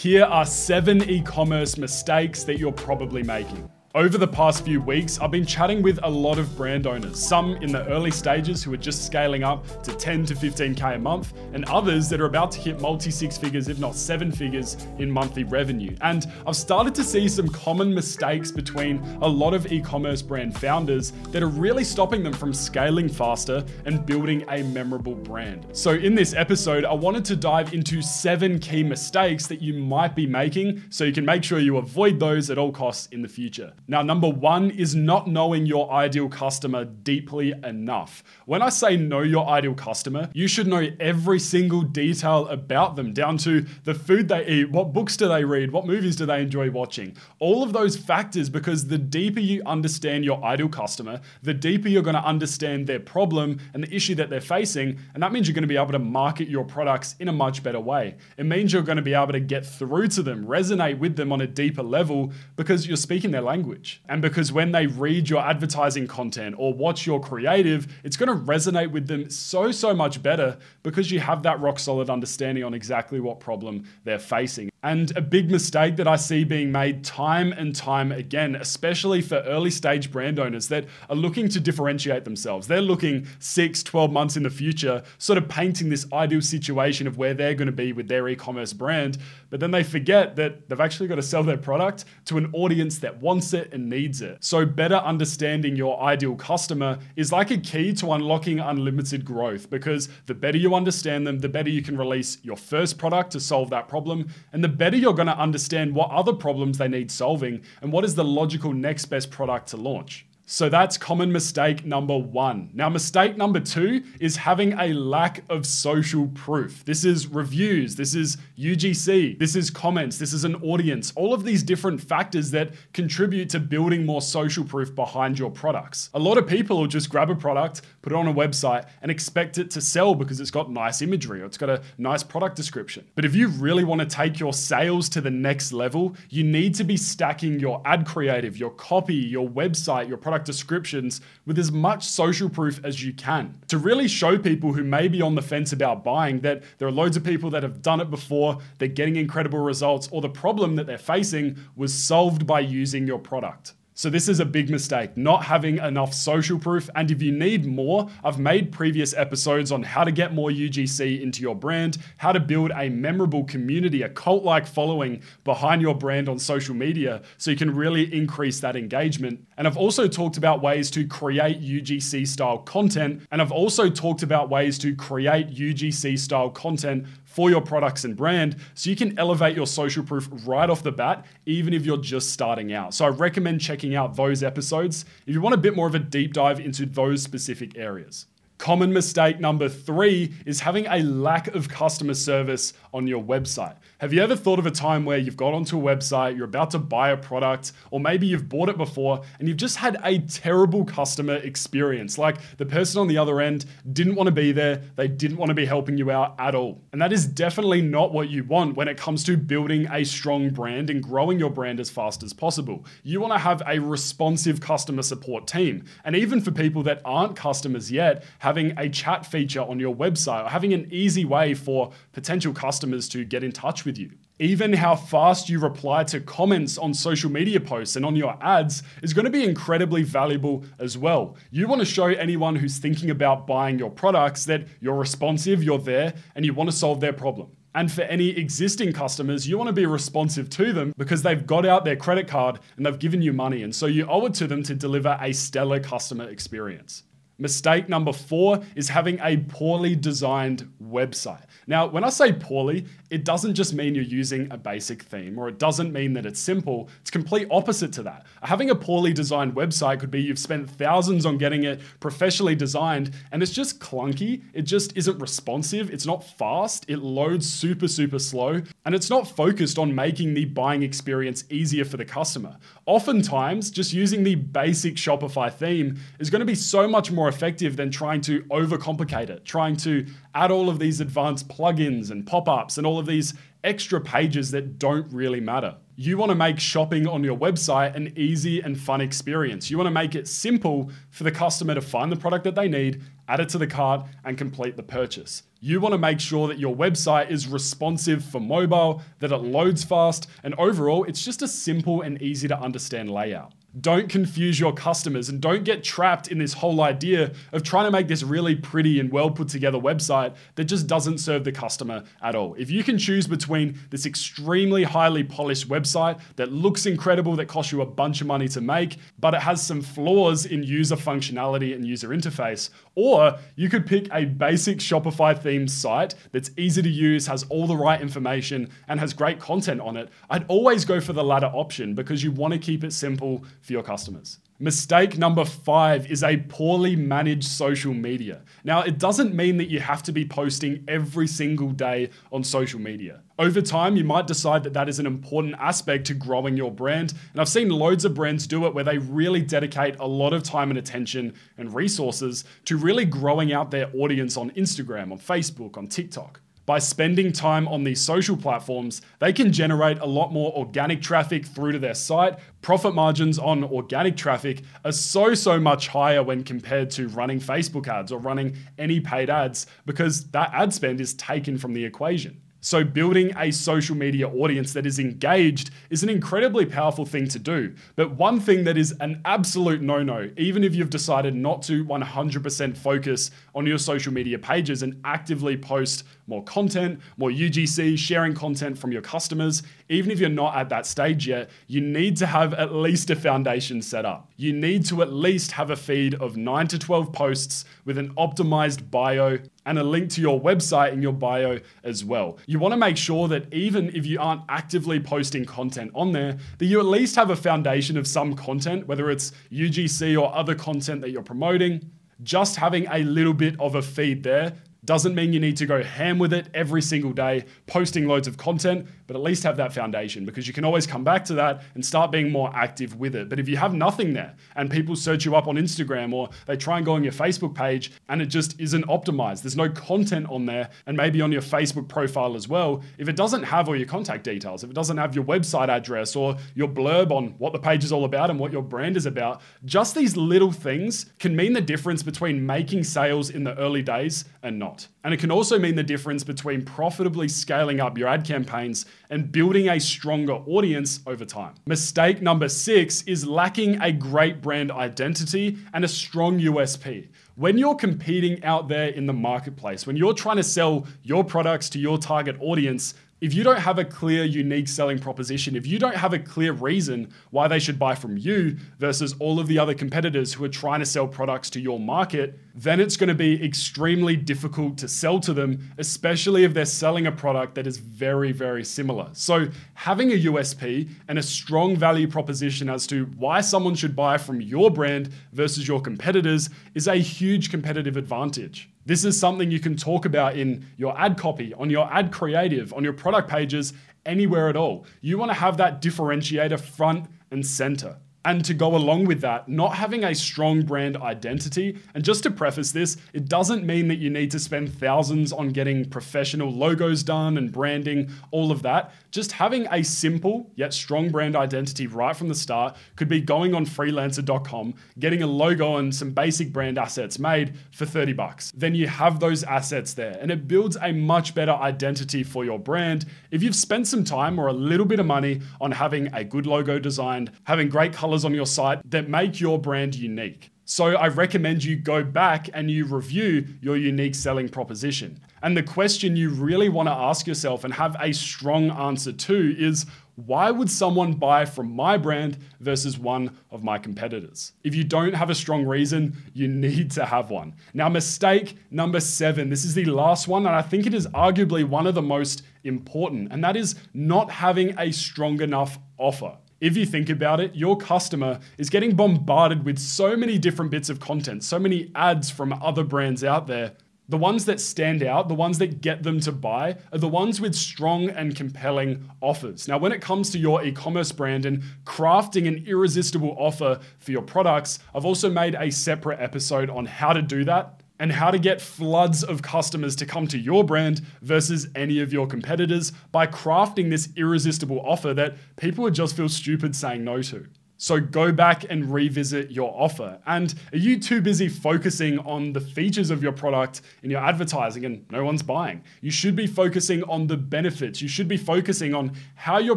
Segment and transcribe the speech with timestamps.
[0.00, 3.70] Here are seven e commerce mistakes that you're probably making.
[3.92, 7.56] Over the past few weeks, I've been chatting with a lot of brand owners, some
[7.56, 11.32] in the early stages who are just scaling up to 10 to 15k a month,
[11.54, 15.10] and others that are about to hit multi six figures, if not seven figures, in
[15.10, 15.96] monthly revenue.
[16.02, 20.56] And I've started to see some common mistakes between a lot of e commerce brand
[20.56, 25.66] founders that are really stopping them from scaling faster and building a memorable brand.
[25.72, 30.14] So, in this episode, I wanted to dive into seven key mistakes that you might
[30.14, 33.28] be making so you can make sure you avoid those at all costs in the
[33.28, 33.72] future.
[33.90, 38.22] Now, number one is not knowing your ideal customer deeply enough.
[38.46, 43.12] When I say know your ideal customer, you should know every single detail about them,
[43.12, 46.40] down to the food they eat, what books do they read, what movies do they
[46.40, 47.16] enjoy watching.
[47.40, 52.04] All of those factors, because the deeper you understand your ideal customer, the deeper you're
[52.04, 55.00] going to understand their problem and the issue that they're facing.
[55.14, 57.64] And that means you're going to be able to market your products in a much
[57.64, 58.14] better way.
[58.38, 61.32] It means you're going to be able to get through to them, resonate with them
[61.32, 64.02] on a deeper level because you're speaking their language language.
[64.08, 68.44] And because when they read your advertising content or watch your creative, it's going to
[68.44, 72.74] resonate with them so, so much better because you have that rock solid understanding on
[72.74, 74.69] exactly what problem they're facing.
[74.82, 79.36] And a big mistake that I see being made time and time again, especially for
[79.40, 82.66] early stage brand owners that are looking to differentiate themselves.
[82.66, 87.18] They're looking six, 12 months in the future, sort of painting this ideal situation of
[87.18, 89.18] where they're going to be with their e commerce brand.
[89.50, 92.98] But then they forget that they've actually got to sell their product to an audience
[93.00, 94.38] that wants it and needs it.
[94.40, 100.08] So, better understanding your ideal customer is like a key to unlocking unlimited growth because
[100.24, 103.68] the better you understand them, the better you can release your first product to solve
[103.70, 104.28] that problem.
[104.52, 108.04] And the better you're going to understand what other problems they need solving and what
[108.04, 110.26] is the logical next best product to launch.
[110.52, 112.70] So that's common mistake number one.
[112.74, 116.84] Now, mistake number two is having a lack of social proof.
[116.84, 121.44] This is reviews, this is UGC, this is comments, this is an audience, all of
[121.44, 126.10] these different factors that contribute to building more social proof behind your products.
[126.14, 129.10] A lot of people will just grab a product, put it on a website, and
[129.12, 132.56] expect it to sell because it's got nice imagery or it's got a nice product
[132.56, 133.06] description.
[133.14, 136.74] But if you really want to take your sales to the next level, you need
[136.74, 141.58] to be stacking your ad creative, your copy, your website, your product product descriptions with
[141.58, 145.34] as much social proof as you can to really show people who may be on
[145.34, 148.58] the fence about buying that there are loads of people that have done it before,
[148.78, 153.18] they're getting incredible results, or the problem that they're facing was solved by using your
[153.18, 153.74] product.
[154.00, 156.88] So, this is a big mistake, not having enough social proof.
[156.94, 161.20] And if you need more, I've made previous episodes on how to get more UGC
[161.20, 165.94] into your brand, how to build a memorable community, a cult like following behind your
[165.94, 169.46] brand on social media so you can really increase that engagement.
[169.58, 173.20] And I've also talked about ways to create UGC style content.
[173.30, 178.16] And I've also talked about ways to create UGC style content for your products and
[178.16, 181.96] brand so you can elevate your social proof right off the bat, even if you're
[181.96, 182.92] just starting out.
[182.92, 186.00] So I recommend checking out those episodes if you want a bit more of a
[186.00, 188.26] deep dive into those specific areas.
[188.60, 193.74] Common mistake number three is having a lack of customer service on your website.
[193.96, 196.70] Have you ever thought of a time where you've got onto a website, you're about
[196.72, 200.18] to buy a product, or maybe you've bought it before and you've just had a
[200.18, 202.18] terrible customer experience?
[202.18, 205.48] Like the person on the other end didn't want to be there, they didn't want
[205.48, 206.82] to be helping you out at all.
[206.92, 210.50] And that is definitely not what you want when it comes to building a strong
[210.50, 212.84] brand and growing your brand as fast as possible.
[213.04, 215.84] You want to have a responsive customer support team.
[216.04, 220.44] And even for people that aren't customers yet, having a chat feature on your website
[220.44, 224.10] or having an easy way for potential customers to get in touch with you.
[224.40, 228.82] Even how fast you reply to comments on social media posts and on your ads
[229.04, 231.36] is going to be incredibly valuable as well.
[231.52, 235.78] You want to show anyone who's thinking about buying your products that you're responsive, you're
[235.78, 237.52] there, and you want to solve their problem.
[237.76, 241.64] And for any existing customers, you want to be responsive to them because they've got
[241.64, 243.62] out their credit card and they've given you money.
[243.62, 247.04] And so you owe it to them to deliver a stellar customer experience.
[247.40, 251.44] Mistake number four is having a poorly designed website.
[251.66, 255.48] Now, when I say poorly, it doesn't just mean you're using a basic theme or
[255.48, 256.88] it doesn't mean that it's simple.
[257.00, 258.26] It's complete opposite to that.
[258.42, 263.12] Having a poorly designed website could be you've spent thousands on getting it professionally designed
[263.30, 264.42] and it's just clunky.
[264.52, 265.90] It just isn't responsive.
[265.90, 266.84] It's not fast.
[266.88, 271.84] It loads super, super slow and it's not focused on making the buying experience easier
[271.84, 272.56] for the customer.
[272.86, 277.76] Oftentimes, just using the basic Shopify theme is going to be so much more effective
[277.76, 280.04] than trying to overcomplicate it, trying to
[280.34, 284.50] add all of these advanced plugins and pop ups and all of these extra pages
[284.50, 285.76] that don't really matter.
[285.96, 289.70] You want to make shopping on your website an easy and fun experience.
[289.70, 292.68] You want to make it simple for the customer to find the product that they
[292.68, 295.42] need, add it to the cart, and complete the purchase.
[295.60, 299.84] You want to make sure that your website is responsive for mobile, that it loads
[299.84, 303.52] fast, and overall, it's just a simple and easy to understand layout.
[303.78, 307.92] Don't confuse your customers and don't get trapped in this whole idea of trying to
[307.92, 312.02] make this really pretty and well put together website that just doesn't serve the customer
[312.20, 312.54] at all.
[312.54, 317.70] If you can choose between this extremely highly polished website that looks incredible, that costs
[317.70, 321.72] you a bunch of money to make, but it has some flaws in user functionality
[321.72, 326.88] and user interface, or you could pick a basic Shopify themed site that's easy to
[326.88, 331.00] use, has all the right information, and has great content on it, I'd always go
[331.00, 334.38] for the latter option because you want to keep it simple for your customers.
[334.62, 338.42] Mistake number five is a poorly managed social media.
[338.62, 342.78] Now, it doesn't mean that you have to be posting every single day on social
[342.78, 343.22] media.
[343.38, 347.14] Over time, you might decide that that is an important aspect to growing your brand.
[347.32, 350.42] And I've seen loads of brands do it where they really dedicate a lot of
[350.42, 355.78] time and attention and resources to really growing out their audience on Instagram, on Facebook,
[355.78, 360.56] on TikTok by spending time on these social platforms, they can generate a lot more
[360.56, 362.38] organic traffic through to their site.
[362.62, 367.88] Profit margins on organic traffic are so, so much higher when compared to running Facebook
[367.88, 372.40] ads or running any paid ads because that ad spend is taken from the equation.
[372.62, 377.38] So, building a social media audience that is engaged is an incredibly powerful thing to
[377.38, 377.74] do.
[377.96, 381.84] But one thing that is an absolute no no, even if you've decided not to
[381.86, 388.32] 100% focus on your social media pages and actively post more content, more UGC, sharing
[388.32, 392.26] content from your customers, even if you're not at that stage yet, you need to
[392.26, 394.30] have at least a foundation set up.
[394.36, 398.14] You need to at least have a feed of 9 to 12 posts with an
[398.14, 402.38] optimized bio and a link to your website in your bio as well.
[402.46, 406.38] You want to make sure that even if you aren't actively posting content on there,
[406.58, 410.54] that you at least have a foundation of some content, whether it's UGC or other
[410.54, 411.90] content that you're promoting.
[412.22, 414.54] Just having a little bit of a feed there
[414.84, 418.36] doesn't mean you need to go ham with it every single day, posting loads of
[418.36, 421.62] content, but at least have that foundation because you can always come back to that
[421.74, 423.28] and start being more active with it.
[423.28, 426.56] But if you have nothing there and people search you up on Instagram or they
[426.56, 430.28] try and go on your Facebook page and it just isn't optimized, there's no content
[430.30, 433.76] on there, and maybe on your Facebook profile as well, if it doesn't have all
[433.76, 437.52] your contact details, if it doesn't have your website address or your blurb on what
[437.52, 441.06] the page is all about and what your brand is about, just these little things
[441.18, 444.88] can mean the difference between making sales in the early days and not not.
[445.02, 449.30] And it can also mean the difference between profitably scaling up your ad campaigns and
[449.32, 451.54] building a stronger audience over time.
[451.66, 457.08] Mistake number six is lacking a great brand identity and a strong USP.
[457.36, 461.70] When you're competing out there in the marketplace, when you're trying to sell your products
[461.70, 465.78] to your target audience, if you don't have a clear, unique selling proposition, if you
[465.78, 469.58] don't have a clear reason why they should buy from you versus all of the
[469.58, 473.14] other competitors who are trying to sell products to your market, then it's going to
[473.14, 477.78] be extremely difficult to sell to them, especially if they're selling a product that is
[477.78, 479.08] very, very similar.
[479.12, 484.18] So, having a USP and a strong value proposition as to why someone should buy
[484.18, 488.70] from your brand versus your competitors is a huge competitive advantage.
[488.86, 492.72] This is something you can talk about in your ad copy, on your ad creative,
[492.72, 493.72] on your product pages,
[494.06, 494.86] anywhere at all.
[495.00, 497.98] You want to have that differentiator front and center.
[498.24, 501.78] And to go along with that, not having a strong brand identity.
[501.94, 505.48] And just to preface this, it doesn't mean that you need to spend thousands on
[505.50, 508.92] getting professional logos done and branding, all of that.
[509.10, 513.54] Just having a simple yet strong brand identity right from the start could be going
[513.54, 518.52] on freelancer.com, getting a logo and some basic brand assets made for 30 bucks.
[518.54, 522.58] Then you have those assets there and it builds a much better identity for your
[522.58, 523.06] brand.
[523.30, 526.46] If you've spent some time or a little bit of money on having a good
[526.46, 530.50] logo designed, having great colors on your site that make your brand unique.
[530.64, 535.20] So I recommend you go back and you review your unique selling proposition.
[535.44, 539.56] And the question you really want to ask yourself and have a strong answer to
[539.56, 539.86] is
[540.16, 544.54] why would someone buy from my brand versus one of my competitors?
[544.64, 547.54] If you don't have a strong reason, you need to have one.
[547.74, 551.64] Now, mistake number seven this is the last one, and I think it is arguably
[551.64, 556.36] one of the most important, and that is not having a strong enough offer.
[556.60, 560.90] If you think about it, your customer is getting bombarded with so many different bits
[560.90, 563.72] of content, so many ads from other brands out there.
[564.10, 567.40] The ones that stand out, the ones that get them to buy, are the ones
[567.40, 569.68] with strong and compelling offers.
[569.68, 574.10] Now, when it comes to your e commerce brand and crafting an irresistible offer for
[574.10, 578.30] your products, I've also made a separate episode on how to do that and how
[578.30, 582.92] to get floods of customers to come to your brand versus any of your competitors
[583.12, 587.46] by crafting this irresistible offer that people would just feel stupid saying no to.
[587.82, 590.18] So go back and revisit your offer.
[590.26, 594.84] And are you too busy focusing on the features of your product in your advertising
[594.84, 595.82] and no one's buying?
[596.02, 598.02] You should be focusing on the benefits.
[598.02, 599.76] You should be focusing on how your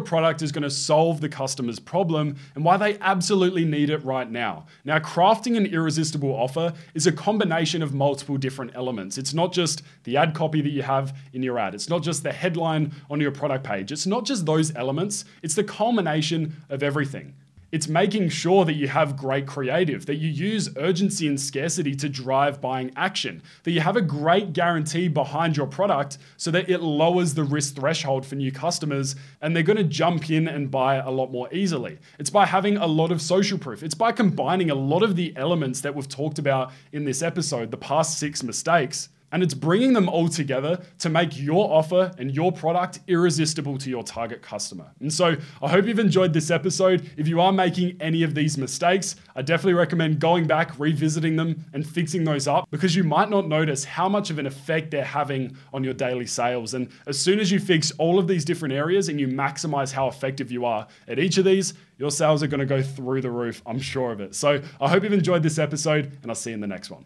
[0.00, 4.30] product is going to solve the customer's problem and why they absolutely need it right
[4.30, 4.66] now.
[4.84, 9.16] Now, crafting an irresistible offer is a combination of multiple different elements.
[9.16, 12.22] It's not just the ad copy that you have in your ad, it's not just
[12.22, 16.82] the headline on your product page, it's not just those elements, it's the culmination of
[16.82, 17.32] everything.
[17.74, 22.08] It's making sure that you have great creative, that you use urgency and scarcity to
[22.08, 26.82] drive buying action, that you have a great guarantee behind your product so that it
[26.82, 30.98] lowers the risk threshold for new customers and they're going to jump in and buy
[30.98, 31.98] a lot more easily.
[32.20, 33.82] It's by having a lot of social proof.
[33.82, 37.72] It's by combining a lot of the elements that we've talked about in this episode,
[37.72, 42.32] the past six mistakes, and it's bringing them all together to make your offer and
[42.32, 44.92] your product irresistible to your target customer.
[45.00, 47.10] And so I hope you've enjoyed this episode.
[47.16, 51.64] If you are making any of these mistakes, I definitely recommend going back, revisiting them,
[51.72, 55.02] and fixing those up because you might not notice how much of an effect they're
[55.02, 56.74] having on your daily sales.
[56.74, 60.06] And as soon as you fix all of these different areas and you maximize how
[60.06, 63.32] effective you are at each of these, your sales are going to go through the
[63.32, 63.62] roof.
[63.66, 64.36] I'm sure of it.
[64.36, 67.04] So I hope you've enjoyed this episode, and I'll see you in the next one.